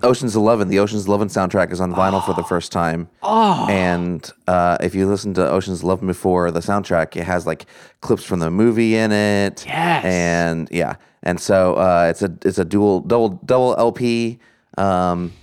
[0.03, 3.09] Ocean's Eleven, the Ocean's Eleven soundtrack is on vinyl for the first time.
[3.23, 3.65] Oh.
[3.69, 7.65] And uh, if you listen to Ocean's Eleven before the soundtrack, it has like
[8.01, 9.65] clips from the movie in it.
[9.65, 10.03] Yes.
[10.05, 14.39] And yeah, and so uh, it's a it's a dual double double LP.
[14.77, 15.33] Um,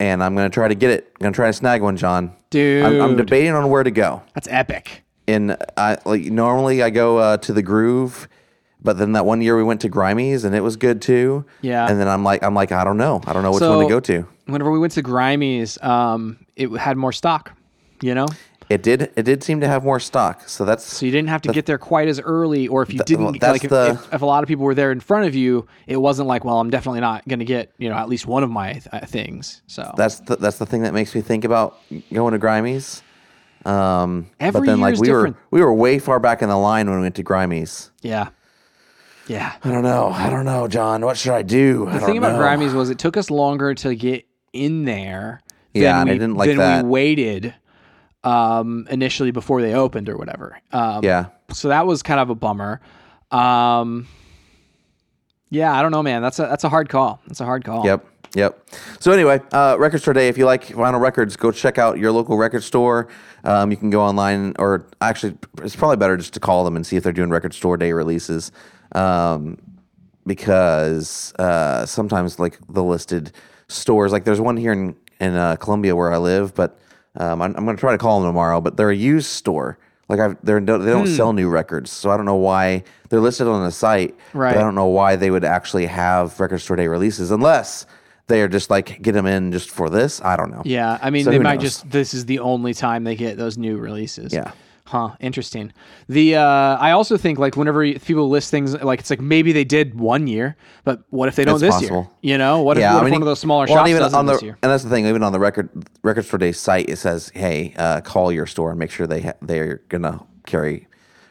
[0.00, 1.10] and I'm gonna try to get it.
[1.16, 2.32] I'm gonna try to snag one, John.
[2.54, 4.22] Dude, I'm, I'm debating on where to go.
[4.32, 5.02] that's epic.
[5.26, 8.28] And I like normally I go uh, to the Groove,
[8.80, 11.44] but then that one year we went to Grimey's and it was good too.
[11.62, 11.88] Yeah.
[11.88, 13.20] And then I'm like I'm like I don't know.
[13.26, 14.28] I don't know which one to go to.
[14.46, 17.50] Whenever we went to Grimey's, um, it had more stock.
[18.02, 18.26] You know,
[18.70, 20.48] It did it did seem to have more stock.
[20.48, 23.00] So that's so you didn't have to get there quite as early, or if you
[23.00, 25.00] didn't, well, that's like if, the- if, if a lot of people were there in
[25.00, 27.96] front of you, it wasn't like, well, I'm definitely not going to get you know
[27.96, 29.62] at least one of my th- things.
[29.66, 31.78] So that's the, that's the thing that makes me think about
[32.12, 33.02] going to Grimey's.
[33.66, 35.36] Um, Every but then like we different.
[35.36, 37.90] were we were way far back in the line when we went to Grimey's.
[38.02, 38.28] yeah,
[39.26, 39.54] yeah.
[39.64, 40.08] I don't know.
[40.08, 41.02] I don't know, John.
[41.04, 41.86] What should I do?
[41.90, 45.42] The thing about Grimey's was it took us longer to get in there.
[45.72, 46.84] Yeah, than and I didn't like than that.
[46.84, 47.54] we waited
[48.24, 50.58] um, initially before they opened or whatever.
[50.72, 51.26] Um, Yeah.
[51.52, 52.80] So that was kind of a bummer.
[53.30, 54.08] Um,
[55.50, 56.22] yeah, I don't know, man.
[56.22, 57.20] That's a that's a hard call.
[57.26, 57.84] That's a hard call.
[57.84, 58.06] Yep.
[58.34, 58.68] Yep.
[58.98, 60.26] So anyway, uh, record store day.
[60.28, 63.06] If you like vinyl records, go check out your local record store.
[63.44, 66.84] Um, you can go online, or actually, it's probably better just to call them and
[66.84, 68.50] see if they're doing record store day releases,
[68.92, 69.58] um,
[70.26, 73.30] because uh, sometimes like the listed
[73.68, 76.78] stores, like there's one here in in uh, Columbia where I live, but
[77.16, 78.60] um, I'm, I'm going to try to call them tomorrow.
[78.60, 79.78] But they're a used store.
[80.08, 83.46] Like I've, they're, they don't sell new records, so I don't know why they're listed
[83.46, 84.14] on the site.
[84.34, 84.52] Right.
[84.52, 87.86] But I don't know why they would actually have record store day releases unless
[88.26, 90.20] they are just like get them in just for this.
[90.22, 90.60] I don't know.
[90.64, 91.62] Yeah, I mean, So they might knows?
[91.62, 91.90] just.
[91.90, 94.32] This is the only time they get those new releases.
[94.32, 94.52] Yeah.
[94.86, 95.16] Huh.
[95.18, 95.72] Interesting.
[96.08, 96.42] The uh,
[96.78, 100.26] I also think like whenever people list things like it's like maybe they did one
[100.26, 102.12] year, but what if they don't It's this possible.
[102.20, 102.32] year?
[102.34, 103.88] You know, what if, Yeah, what I if mean, one of those smaller well, shops
[103.88, 104.58] even does on the, this year?
[104.62, 105.06] And that's the thing.
[105.06, 105.70] Even on the record
[106.02, 109.22] record store day site, it says, "Hey, uh, call your store and make sure they
[109.22, 110.86] ha- they're gonna carry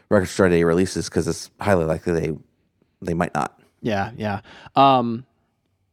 [0.08, 2.32] record store day releases because it's highly likely they
[3.02, 4.40] they might not." Yeah, yeah.
[4.74, 5.26] Um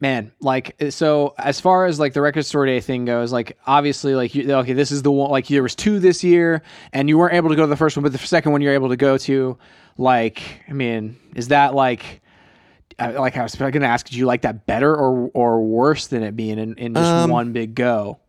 [0.01, 4.15] man, like so as far as like the record store day thing goes, like obviously
[4.15, 7.17] like you, okay, this is the one like there was two this year and you
[7.17, 8.97] weren't able to go to the first one, but the second one you're able to
[8.97, 9.57] go to.
[9.97, 12.21] Like, I mean, is that like
[12.99, 16.23] like I was going to ask, did you like that better or or worse than
[16.23, 18.19] it being in, in just Um, one big go?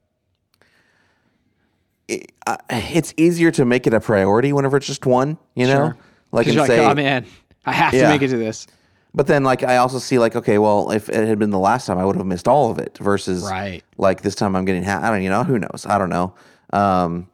[2.47, 5.39] Uh, it's easier to make it a priority whenever it's just one.
[5.55, 5.97] You know, Sure.
[6.33, 7.25] like and you're say, like, oh man,
[7.65, 8.67] I have to make it to this.
[9.14, 11.87] But then, like, I also see, like, okay, well, if it had been the last
[11.87, 12.96] time, I would have missed all of it.
[12.98, 13.83] Versus, Right.
[13.98, 15.85] like, this time I'm getting, ha- I don't, you know, who knows?
[15.87, 16.33] I don't know.
[16.72, 17.29] Um,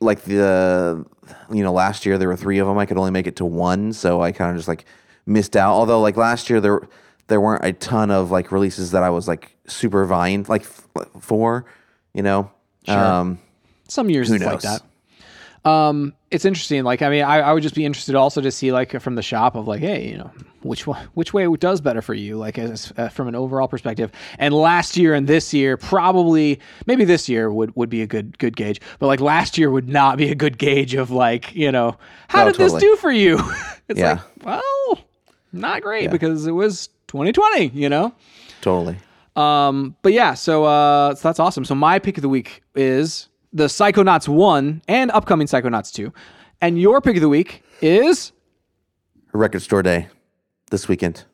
[0.00, 1.04] like the,
[1.50, 2.76] you know, last year there were three of them.
[2.76, 4.84] I could only make it to one, so I kind of just like
[5.26, 5.72] missed out.
[5.72, 6.80] Although, like last year there,
[7.28, 10.86] there weren't a ton of like releases that I was like super vying like f-
[11.20, 11.64] for,
[12.12, 12.50] you know.
[12.88, 13.38] Um,
[13.88, 14.80] Some years it's like knows?
[15.64, 15.70] that.
[15.70, 16.82] Um, it's interesting.
[16.82, 19.22] Like, I mean, I, I would just be interested also to see like from the
[19.22, 20.32] shop of like, hey, you know,
[20.64, 24.10] which one, which way does better for you, like as, uh, from an overall perspective.
[24.38, 28.38] And last year and this year, probably maybe this year would would be a good
[28.38, 31.70] good gauge, but like last year would not be a good gauge of like, you
[31.72, 31.96] know,
[32.28, 33.38] how No, did this do for you?
[33.88, 34.20] it's Yeah.
[34.44, 34.98] like, well,
[35.52, 38.12] not great because it was 2020, you know.
[38.60, 38.96] totally.
[39.36, 41.64] Um, but yeah, so uh, so that's awesome.
[41.64, 46.12] So my pick of the week is the Psychonauts one and upcoming Psychonauts two,
[46.60, 48.32] and your pick of the week is
[49.32, 50.08] Record store day
[50.72, 51.24] this weekend.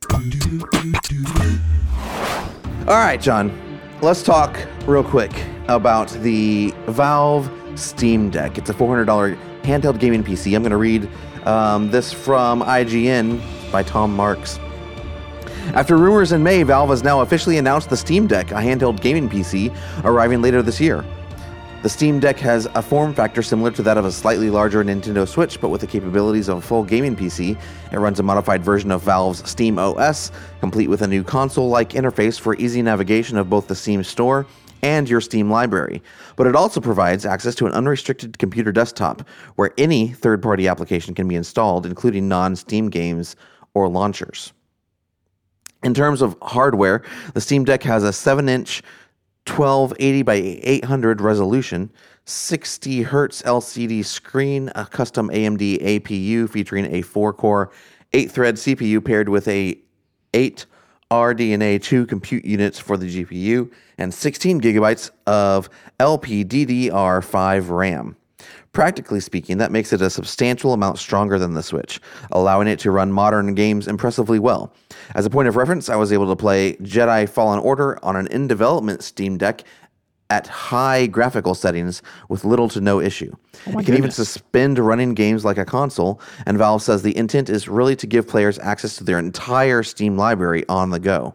[2.86, 3.50] All right, John.
[4.02, 5.32] Let's talk real quick
[5.68, 8.58] about the Valve Steam Deck.
[8.58, 10.54] It's a $400 handheld gaming PC.
[10.54, 11.08] I'm going to read
[11.46, 13.40] um, this from IGN
[13.72, 14.58] by Tom Marks.
[15.74, 19.28] After rumors in May, Valve has now officially announced the Steam Deck, a handheld gaming
[19.28, 19.74] PC,
[20.04, 21.04] arriving later this year.
[21.80, 25.28] The Steam Deck has a form factor similar to that of a slightly larger Nintendo
[25.28, 27.56] Switch, but with the capabilities of a full gaming PC.
[27.92, 31.90] It runs a modified version of Valve's Steam OS, complete with a new console like
[31.90, 34.44] interface for easy navigation of both the Steam Store
[34.82, 36.02] and your Steam library.
[36.34, 39.22] But it also provides access to an unrestricted computer desktop
[39.54, 43.36] where any third party application can be installed, including non Steam games
[43.74, 44.52] or launchers.
[45.84, 48.82] In terms of hardware, the Steam Deck has a 7 inch
[49.48, 51.90] 1280 by 800 resolution,
[52.24, 57.70] 60 hertz LCD screen, a custom AMD APU featuring a 4 core,
[58.12, 59.78] 8 thread CPU paired with a
[60.34, 60.66] 8
[61.10, 68.16] RDNA 2 compute units for the GPU, and 16 gigabytes of LPDDR5 RAM.
[68.72, 72.00] Practically speaking, that makes it a substantial amount stronger than the Switch,
[72.32, 74.72] allowing it to run modern games impressively well.
[75.14, 78.26] As a point of reference, I was able to play Jedi Fallen Order on an
[78.28, 79.64] in development Steam Deck
[80.30, 83.34] at high graphical settings with little to no issue.
[83.66, 87.48] Oh it can even suspend running games like a console, and Valve says the intent
[87.48, 91.34] is really to give players access to their entire Steam library on the go.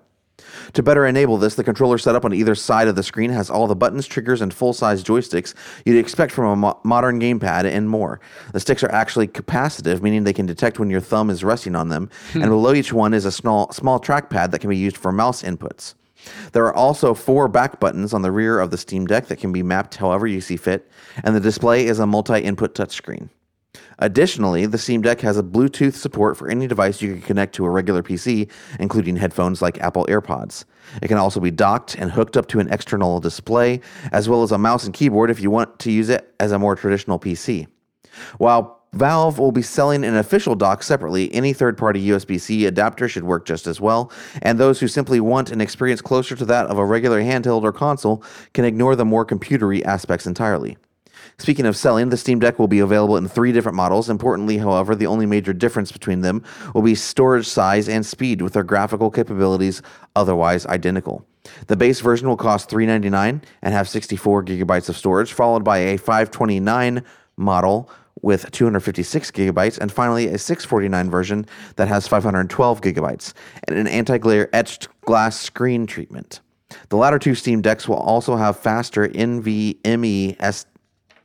[0.74, 3.68] To better enable this, the controller setup on either side of the screen has all
[3.68, 5.54] the buttons, triggers, and full size joysticks
[5.86, 8.20] you'd expect from a mo- modern gamepad and more.
[8.54, 11.90] The sticks are actually capacitive, meaning they can detect when your thumb is resting on
[11.90, 12.42] them, hmm.
[12.42, 15.44] and below each one is a small, small trackpad that can be used for mouse
[15.44, 15.96] inputs.
[16.54, 19.52] There are also four back buttons on the rear of the Steam Deck that can
[19.52, 20.90] be mapped however you see fit,
[21.24, 23.30] and the display is a multi input touchscreen.
[24.04, 27.64] Additionally, the Steam Deck has a Bluetooth support for any device you can connect to
[27.64, 30.66] a regular PC, including headphones like Apple AirPods.
[31.02, 33.80] It can also be docked and hooked up to an external display,
[34.12, 36.60] as well as a mouse and keyboard if you want to use it as a
[36.60, 37.68] more traditional PC.
[38.40, 41.34] While Valve will be selling an official dock separately.
[41.34, 44.12] Any third party USB C adapter should work just as well,
[44.42, 47.72] and those who simply want an experience closer to that of a regular handheld or
[47.72, 48.22] console
[48.54, 50.78] can ignore the more computery aspects entirely.
[51.44, 54.10] Speaking of selling, the Steam Deck will be available in three different models.
[54.10, 56.42] Importantly, however, the only major difference between them
[56.74, 59.82] will be storage size and speed, with their graphical capabilities
[60.16, 61.26] otherwise identical.
[61.68, 65.98] The base version will cost 399 and have 64 gigabytes of storage, followed by a
[65.98, 67.04] 529
[67.36, 67.90] model
[68.22, 73.34] with 256 gigabytes, and finally a 649 version that has 512 gigabytes
[73.68, 76.40] and an anti-glare etched glass screen treatment.
[76.88, 80.38] The latter two Steam Decks will also have faster NVMe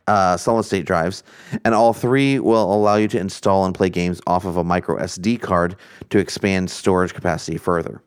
[0.09, 1.23] uh, solid state drives,
[1.65, 4.99] and all three will allow you to install and play games off of a micro
[4.99, 5.77] SD card
[6.11, 8.03] to expand storage capacity further.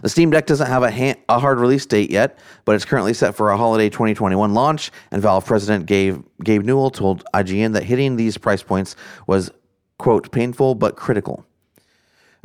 [0.00, 3.34] The Steam Deck doesn't have a, a hard release date yet, but it's currently set
[3.34, 4.92] for a holiday 2021 launch.
[5.10, 8.94] And Valve president Gabe, Gabe Newell told IGN that hitting these price points
[9.26, 9.50] was,
[9.98, 11.44] quote, painful but critical.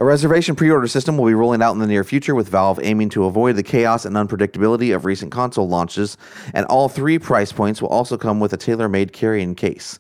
[0.02, 2.80] A reservation pre order system will be rolling out in the near future, with Valve
[2.82, 6.18] aiming to avoid the chaos and unpredictability of recent console launches.
[6.56, 10.00] And all three price points will also come with a tailor made carrying case.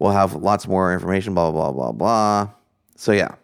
[0.00, 2.50] We'll have lots more information, blah, blah, blah, blah.
[2.96, 3.36] So, yeah.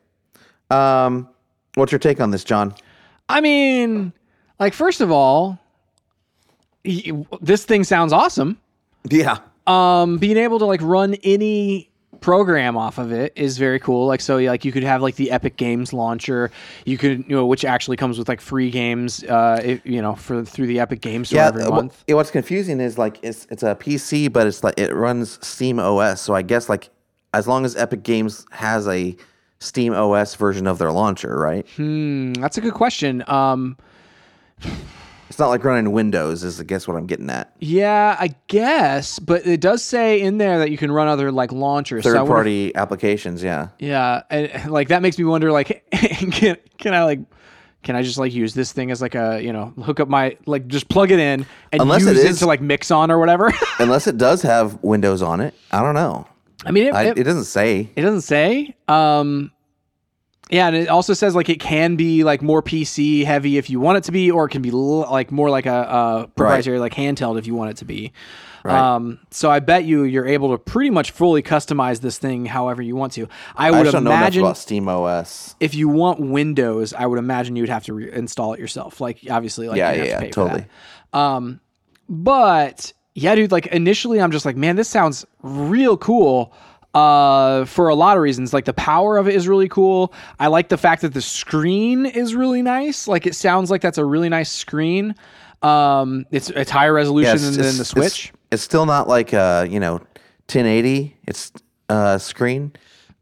[0.71, 1.29] Um,
[1.77, 2.75] what's your take on this, John?
[3.29, 4.13] I mean,
[4.59, 5.57] like first of all,
[6.83, 8.59] this thing sounds awesome.
[9.09, 9.39] Yeah.
[9.69, 11.92] Um, being able to like run any
[12.23, 14.07] program off of it is very cool.
[14.07, 16.51] Like so, like you could have like the Epic Games launcher.
[16.87, 19.23] You could you know which actually comes with like free games.
[19.25, 22.03] Uh, it, you know for through the Epic Games Store Yeah, every month.
[22.07, 25.79] yeah, what's confusing is like it's it's a PC, but it's like it runs Steam
[25.79, 26.21] OS.
[26.23, 26.89] So I guess like
[27.35, 29.17] as long as Epic Games has a
[29.59, 31.69] Steam OS version of their launcher, right?
[31.77, 33.23] Hmm, that's a good question.
[33.29, 33.77] Um,
[35.33, 36.45] It's not like running Windows.
[36.45, 37.55] Is I guess what I'm getting at.
[37.59, 41.53] yeah, I guess, but it does say in there that you can run other like
[41.53, 42.05] launchers.
[42.05, 43.69] So Third wonder- party applications, yeah.
[43.79, 45.51] Yeah, and like that makes me wonder.
[45.51, 47.21] Like, can can I like
[47.83, 50.37] can I just like use this thing as like a you know hook up my
[50.45, 53.11] like just plug it in and Unless use it it, is- to like mix on
[53.11, 53.51] or whatever?
[53.79, 56.27] Unless it does have Windows on it, I don't know.
[56.67, 57.91] I mean, it, I, it, it doesn't say.
[57.97, 58.77] it doesn't say.
[58.87, 59.51] Um,
[60.53, 63.81] yeah, and it also says like it can be like more PC heavy if you
[63.81, 65.71] want it to be, or it can be l- like more like a,
[66.25, 68.13] a proprietary like handheld if you want it to be.
[68.65, 68.79] Right.
[68.95, 72.81] Um, so I bet you you're able to pretty much fully customize this thing however
[72.81, 73.27] you want to.
[73.57, 75.57] I I would know imagine about Steam OS.
[75.59, 79.01] if you want Windows, I would imagine you'd have to re- install it yourself.
[79.01, 80.67] Like obviously, like Yeah, yeah, to yeah, totally.
[81.13, 81.61] Um,
[82.09, 83.53] but yeah, dude.
[83.53, 86.53] Like initially, I'm just like, man, this sounds real cool.
[86.95, 90.13] Uh, for a lot of reasons, like the power of it is really cool.
[90.39, 93.09] I like the fact that the screen is really nice.
[93.09, 95.15] Like it sounds like that's a really nice screen.
[95.63, 98.29] Um, it's it's higher resolution Yeah, than, than the Switch.
[98.29, 99.95] It's, it's still not like uh, you know,
[100.49, 101.17] 1080.
[101.27, 101.53] It's
[101.89, 102.73] uh screen,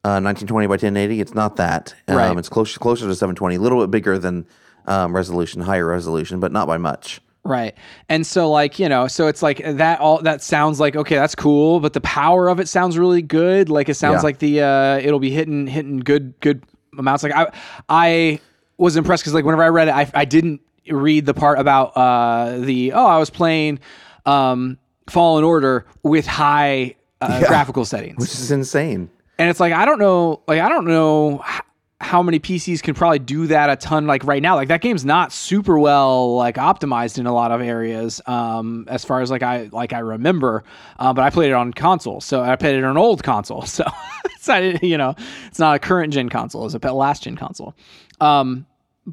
[0.05, 1.21] uh 1920 by 1080.
[1.21, 1.95] It's not that.
[2.09, 2.37] Um, Right.
[2.39, 3.55] It's closer closer to 720.
[3.55, 4.47] A little bit bigger than
[4.87, 7.21] um, resolution, higher resolution, but not by much.
[7.43, 7.75] Right.
[8.09, 11.35] And so like, you know, so it's like that all that sounds like okay, that's
[11.35, 13.69] cool, but the power of it sounds really good.
[13.71, 14.23] Like it sounds Yeah.
[14.23, 16.63] like the uh it'll be hitting hitting good good
[16.99, 17.47] amounts like I
[17.89, 18.41] I
[18.77, 21.97] was impressed cuz like whenever I read it I I didn't read the part about
[21.97, 23.79] uh the oh, I was playing
[24.27, 24.77] um
[25.09, 28.17] Fallen Order with high uh, graphical settings.
[28.19, 29.11] Which is insane.
[29.39, 31.43] And it's like I don't know, like I don't know
[32.01, 34.55] how many PCs can probably do that a ton like right now.
[34.55, 39.05] Like that game's not super well like optimized in a lot of areas um as
[39.05, 40.65] far as like I like I remember.
[40.99, 42.21] Uh, but I played it on console.
[42.21, 43.65] So I played it on an old console.
[43.71, 43.85] So
[44.25, 45.15] it's not, you know,
[45.49, 47.75] it's not a current gen console, it's a last gen console.
[48.21, 48.67] Um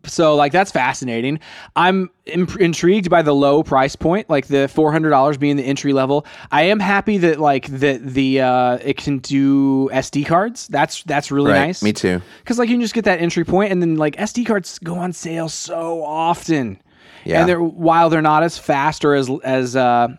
[0.06, 1.40] so like that's fascinating.
[1.76, 5.64] I'm imp- intrigued by the low price point, like the four hundred dollars being the
[5.64, 6.26] entry level.
[6.52, 10.68] I am happy that like that the uh, it can do SD cards.
[10.68, 11.68] That's that's really Right.
[11.68, 11.82] nice.
[11.82, 12.22] Me too.
[12.40, 14.96] Because like you can just get that entry point, and then like SD cards go
[14.98, 16.80] on sale so often.
[17.24, 17.40] Yeah.
[17.42, 20.10] And they're while they're not as fast or as as uh,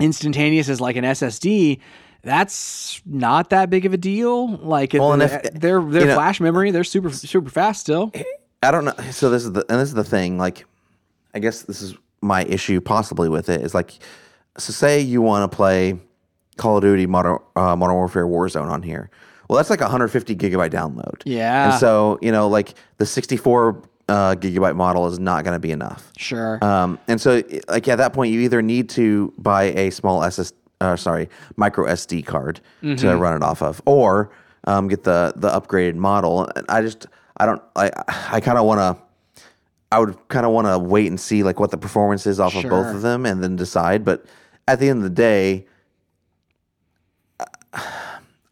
[0.00, 1.80] instantaneous as like an SSD.
[2.22, 4.48] That's not that big of a deal.
[4.56, 8.12] Like Well, if- they're they're you know- flash memory, they're super super fast still.
[8.62, 8.94] I don't know.
[9.10, 10.38] So this is the and this is the thing.
[10.38, 10.64] Like,
[11.34, 13.92] I guess this is my issue possibly with it is like,
[14.58, 15.98] so say you want to play
[16.56, 19.10] Call of Duty Modern uh, Modern Warfare Warzone on here.
[19.48, 21.22] Well, that's like a 150 gigabyte download.
[21.24, 21.70] Yeah.
[21.70, 25.72] And so you know, like the 64 uh, gigabyte model is not going to be
[25.72, 26.12] enough.
[26.16, 26.62] Sure.
[26.64, 30.52] Um, and so, like at that point, you either need to buy a small SS,
[30.80, 34.30] uh, sorry, micro SD card to run it off of, or
[34.64, 36.48] um, get the the upgraded model.
[36.56, 37.90] And I just, I don't, I,
[38.32, 39.02] I kind of want to.
[39.92, 42.54] I would kind of want to wait and see like what the performance is off
[42.56, 44.04] of both of them, and then decide.
[44.04, 44.26] But
[44.66, 45.66] at the end of the day,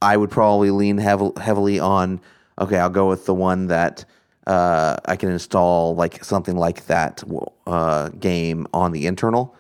[0.02, 2.20] I would probably lean heav- heavily on
[2.60, 4.04] okay, I'll go with the one that
[4.46, 7.24] uh, I can install like something like that
[7.66, 9.56] uh, game on the internal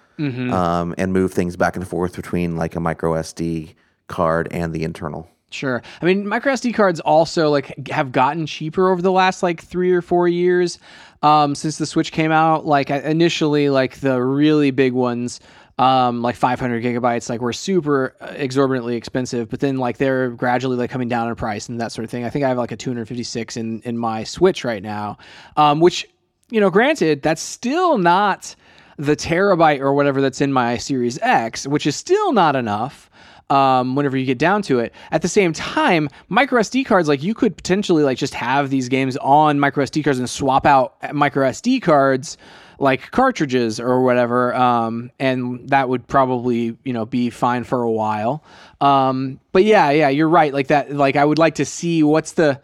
[0.52, 3.74] um, and move things back and forth between like a micro SD
[4.06, 5.28] card and the internal.
[5.54, 5.82] Sure.
[6.02, 9.92] I mean, micro SD cards also like have gotten cheaper over the last like three
[9.92, 10.78] or four years
[11.22, 12.66] um, since the Switch came out.
[12.66, 15.40] Like initially, like the really big ones,
[15.78, 19.48] um, like 500 gigabytes, like were super uh, exorbitantly expensive.
[19.48, 22.24] But then like they're gradually like coming down in price and that sort of thing.
[22.24, 25.18] I think I have like a 256 in in my Switch right now,
[25.56, 26.08] um, which
[26.50, 28.54] you know, granted, that's still not
[28.96, 33.10] the terabyte or whatever that's in my Series X, which is still not enough
[33.50, 34.92] um, whenever you get down to it.
[35.10, 38.88] At the same time, micro SD cards, like you could potentially like just have these
[38.88, 42.36] games on micro SD cards and swap out micro SD cards
[42.78, 47.90] like cartridges or whatever, um, and that would probably you know be fine for a
[47.90, 48.42] while.
[48.80, 50.52] Um, but yeah, yeah, you're right.
[50.52, 52.60] Like that, like I would like to see what's the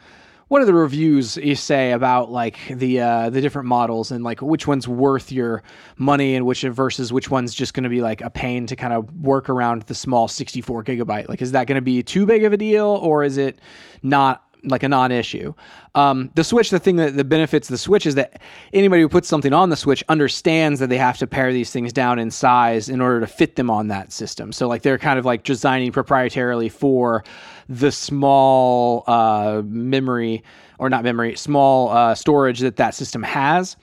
[0.50, 4.42] what are the reviews you say about like the uh, the different models and like
[4.42, 5.62] which one's worth your
[5.96, 8.92] money and which versus which one's just going to be like a pain to kind
[8.92, 11.28] of work around the small 64 gigabyte?
[11.28, 13.60] Like is that going to be too big of a deal or is it
[14.02, 15.54] not like a non-issue.
[15.94, 18.40] Um, the switch the thing that the benefits the switch is that
[18.72, 21.92] anybody who puts something on the switch understands that they have to pare these things
[21.92, 24.52] down in size in order to fit them on that system.
[24.52, 27.24] So like they're kind of like designing proprietarily for
[27.68, 30.42] the small uh, memory
[30.78, 33.76] or not memory small uh, storage that that system has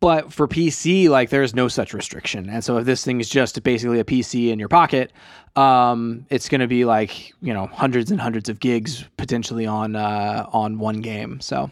[0.00, 2.48] but for PC, like there's no such restriction.
[2.48, 5.12] And so if this thing is just basically a PC in your pocket,
[5.54, 9.96] um, it's going to be like you know hundreds and hundreds of gigs potentially on
[9.96, 11.40] uh, on one game.
[11.40, 11.70] So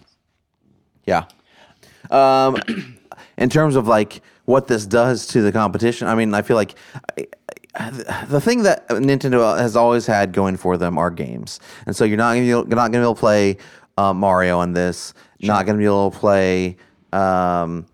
[1.07, 1.25] Yeah.
[2.11, 2.57] Um,
[3.39, 6.75] in terms of like what this does to the competition, I mean, I feel like
[7.17, 7.27] I-
[8.29, 12.17] the thing that Nintendo has always had going for them are games, and so you're
[12.17, 13.57] not gonna be, you're not gonna be able to play
[13.99, 16.77] uh, Mario on this, not gonna be able to play
[17.15, 17.87] um,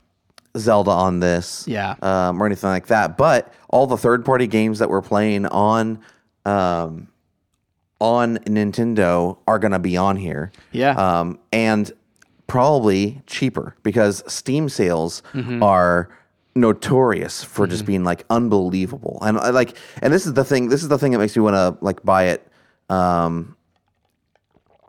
[0.56, 1.94] Zelda on this, Yeah.
[2.02, 3.16] um, or anything like that.
[3.16, 6.00] But all the third party games that we're playing on.
[6.46, 7.08] Um,
[8.02, 10.92] on Nintendo are going to be on here Yeah.
[10.92, 11.92] um, and
[12.46, 15.62] probably cheaper because Steam sales Mm-hmm.
[15.62, 16.08] are
[16.54, 19.18] notorious for just being like unbelievable.
[19.20, 20.70] And I like, and this is the thing.
[20.70, 22.48] This is the thing that makes me want to like buy it
[22.88, 23.54] um,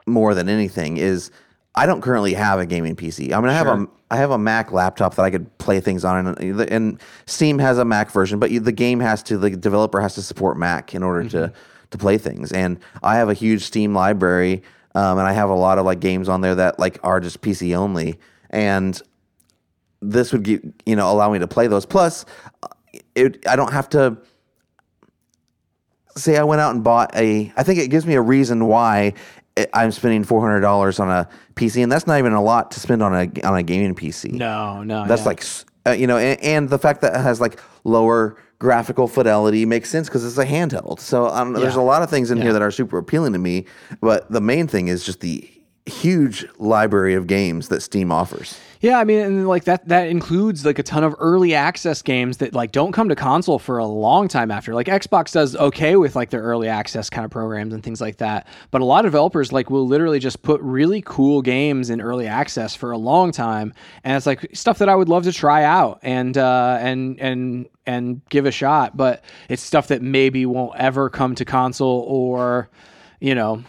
[0.08, 0.96] more than anything.
[0.96, 1.32] Is
[1.76, 3.34] I don't currently have a gaming PC.
[3.34, 6.04] I mean, I have a I have a Mac laptop that I could play things
[6.04, 9.50] on, and, and Steam has a Mac version, but you, the game has to the
[9.52, 11.54] developer has to support Mac in order to
[11.92, 12.52] to play things.
[12.52, 14.64] And I have a huge Steam library,
[14.96, 17.42] um, and I have a lot of like games on there that like are just
[17.42, 18.20] PC only,
[18.50, 19.02] and
[20.02, 21.86] this would give, you know allow me to play those.
[21.86, 22.26] Plus,
[22.64, 22.68] uh,
[23.16, 24.18] it I don't have to
[26.18, 27.54] say I went out and bought a.
[27.56, 29.14] I think it gives me a reason why
[29.74, 32.80] I'm spending four hundred dollars on a PC, and that's not even a lot to
[32.80, 34.32] spend on a on a gaming PC.
[34.32, 35.28] no, no, That's yeah.
[35.28, 35.44] like,
[35.86, 39.90] uh, you know, and, and the fact that it has like lower graphical fidelity makes
[39.90, 41.00] sense because it's a handheld.
[41.00, 42.44] So um, there's a lot of things in Yeah.
[42.46, 43.66] here that are super appealing to me,
[44.02, 45.50] but the main thing is just the
[45.88, 48.58] huge library of games that Steam offers.
[48.82, 52.38] Yeah, I mean, and like that that includes like a ton of early access games
[52.38, 54.74] that like don't come to console for a long time after.
[54.74, 58.18] Like Xbox does okay with like their early access kind of programs and things like
[58.18, 62.02] that, but a lot of developers like will literally just put really cool games in
[62.02, 63.72] early access for a long time,
[64.04, 67.68] and it's like stuff that I would love to try out and uh, and and
[67.86, 72.68] and give a shot, but it's stuff that maybe won't ever come to console or
[73.20, 73.64] you know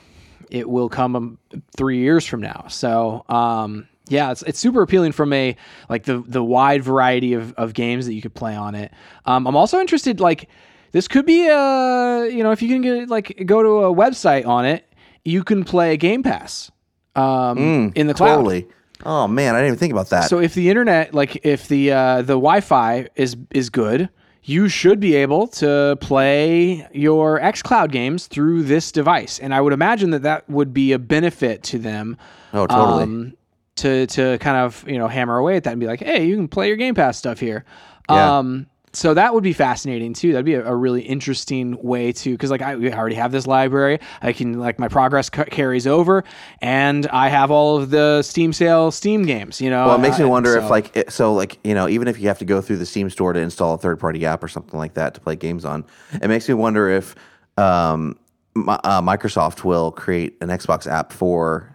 [0.51, 1.39] it will come um,
[1.77, 2.67] three years from now.
[2.69, 5.57] So, um, yeah, it's, it's super appealing from a
[5.89, 8.93] like the the wide variety of, of games that you could play on it.
[9.25, 10.49] Um, I'm also interested like
[10.93, 14.47] this could be a you know if you can get like go to a website
[14.47, 14.87] on it,
[15.25, 16.71] you can play Game Pass
[17.17, 18.37] um, in the cloud.
[18.37, 18.69] Totally.
[19.05, 20.29] Oh man, I didn't even think about that.
[20.29, 24.11] So if the internet, like if the uh, the Wi-Fi is is good,
[24.45, 29.73] you should be able to play your XCloud games through this device, and I would
[29.73, 32.17] imagine that that would be a benefit to them.
[32.53, 33.03] oh, totally.
[33.05, 33.35] um,
[33.83, 36.35] to to kind of you know hammer away at that and be like, hey, you
[36.37, 37.65] can play your Game Pass stuff here.
[38.11, 38.39] Yeah.
[38.39, 40.33] Um, so that would be fascinating too.
[40.33, 43.47] That'd be a, a really interesting way to because like I, I already have this
[43.47, 44.01] library.
[44.21, 46.25] I can like my progress ca- carries over,
[46.61, 49.63] and I have all of the Steam sale Steam games.
[49.63, 51.89] You know, Well, it makes me Uh, wonder if like it, so like you know
[51.89, 54.27] even if you have to go through the Steam store to install a third party
[54.27, 55.87] app or something like that to play games on,
[56.21, 57.15] it makes me wonder if
[57.57, 58.19] um,
[58.57, 61.75] uh, Microsoft will create an Xbox app for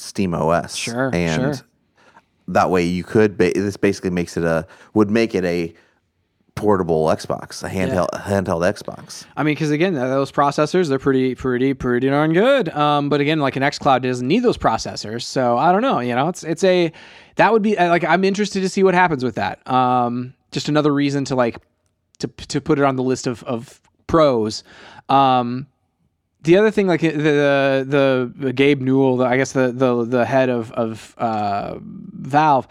[0.00, 0.76] Steam OS.
[0.76, 1.66] Sure, and sure.
[2.48, 3.36] that way you could.
[3.36, 5.74] Ba- this basically makes it a would make it a
[6.60, 9.24] portable Xbox, a handheld a handheld Xbox.
[9.36, 12.68] I mean, because again, those processors they're pretty, pretty, pretty darn good.
[12.70, 16.00] Um, but again, like an XCloud doesn't need those processors, so I don't know.
[16.00, 16.92] You know, it's it's a
[17.36, 19.66] that would be uh, like I'm interested to see what happens with that.
[19.70, 21.58] Um, just another reason to like
[22.18, 24.62] to to put it on the list of of pros.
[25.08, 25.66] Um,
[26.42, 30.24] the other thing, like the the, the Gabe Newell, the, I guess the the the
[30.24, 32.66] head of of uh, Valve,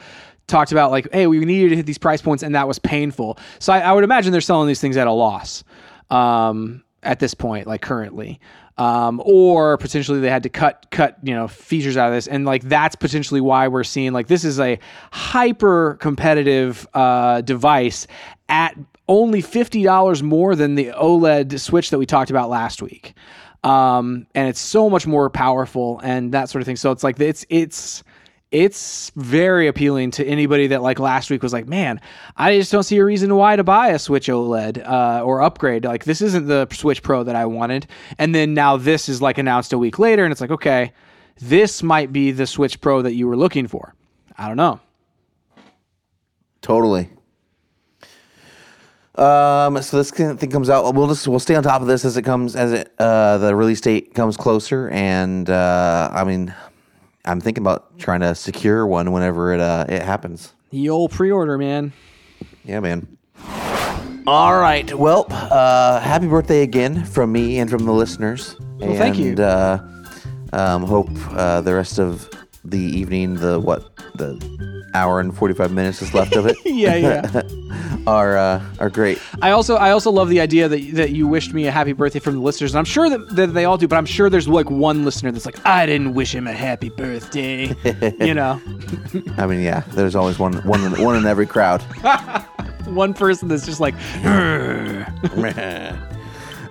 [0.48, 3.38] talked about like, hey, we needed to hit these price points, and that was painful.
[3.60, 5.64] So I, I would imagine they're selling these things at a loss
[6.10, 8.40] um, at this point, like currently.
[8.78, 12.46] Um, or potentially they had to cut cut you know features out of this, and
[12.46, 14.80] like that's potentially why we're seeing like this is a
[15.12, 18.08] hyper competitive uh, device
[18.48, 18.78] at
[19.10, 23.16] only fifty dollars more than the OLED Switch that we talked about last week,
[23.64, 26.76] um, and it's so much more powerful and that sort of thing.
[26.76, 28.04] So it's like it's it's
[28.52, 32.02] it's very appealing to anybody that like last week was like, man,
[32.36, 35.86] I just don't see a reason why to buy a Switch OLED uh, or upgrade.
[35.86, 37.88] Like this isn't the Switch Pro that I wanted,
[38.18, 40.94] and then now this is like announced a week later, and it's like, okay,
[41.40, 43.94] this might be the Switch Pro that you were looking for.
[44.38, 44.80] I don't know.
[46.62, 47.10] Totally.
[49.20, 50.94] Um, so this thing comes out.
[50.96, 53.54] We'll just we'll stay on top of this as it comes as it uh, the
[53.56, 54.90] release date comes closer.
[54.90, 56.54] And uh, I mean,
[57.26, 60.54] I'm thinking about trying to secure one whenever it uh, it happens.
[60.72, 61.92] The old pre-order, man.
[62.64, 63.18] Yeah, man.
[64.26, 64.94] All right.
[64.94, 68.56] Well, uh, happy birthday again from me and from the listeners.
[68.78, 69.30] Well, thank you.
[69.30, 69.80] And uh,
[70.54, 72.30] um, hope uh, the rest of
[72.64, 74.38] the evening, the what, the
[74.94, 77.42] hour and forty five minutes is left of it, Yeah, yeah.
[78.08, 79.20] are uh, are great.
[79.42, 82.20] I also I also love the idea that that you wished me a happy birthday
[82.20, 83.88] from the listeners, and I'm sure that, that they all do.
[83.88, 86.90] But I'm sure there's like one listener that's like, I didn't wish him a happy
[86.90, 87.76] birthday.
[88.20, 88.62] you know,
[89.38, 91.82] I mean, yeah, there's always one one in, one in every crowd.
[92.86, 93.96] one person that's just like,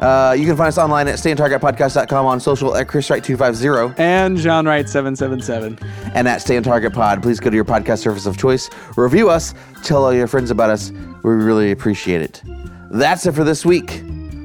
[0.00, 4.88] Uh, you can find us online at stayontargetpodcast.com on social at chriswright250 and John Wright
[4.88, 5.78] seven seven seven.
[6.14, 7.22] and at Stay on Target Pod.
[7.22, 10.70] Please go to your podcast service of choice, review us, tell all your friends about
[10.70, 10.90] us.
[11.24, 12.42] We really appreciate it.
[12.90, 14.02] That's it for this week.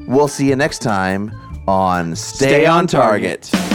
[0.07, 1.31] We'll see you next time
[1.67, 3.43] on Stay, Stay on on Target.
[3.43, 3.72] Target.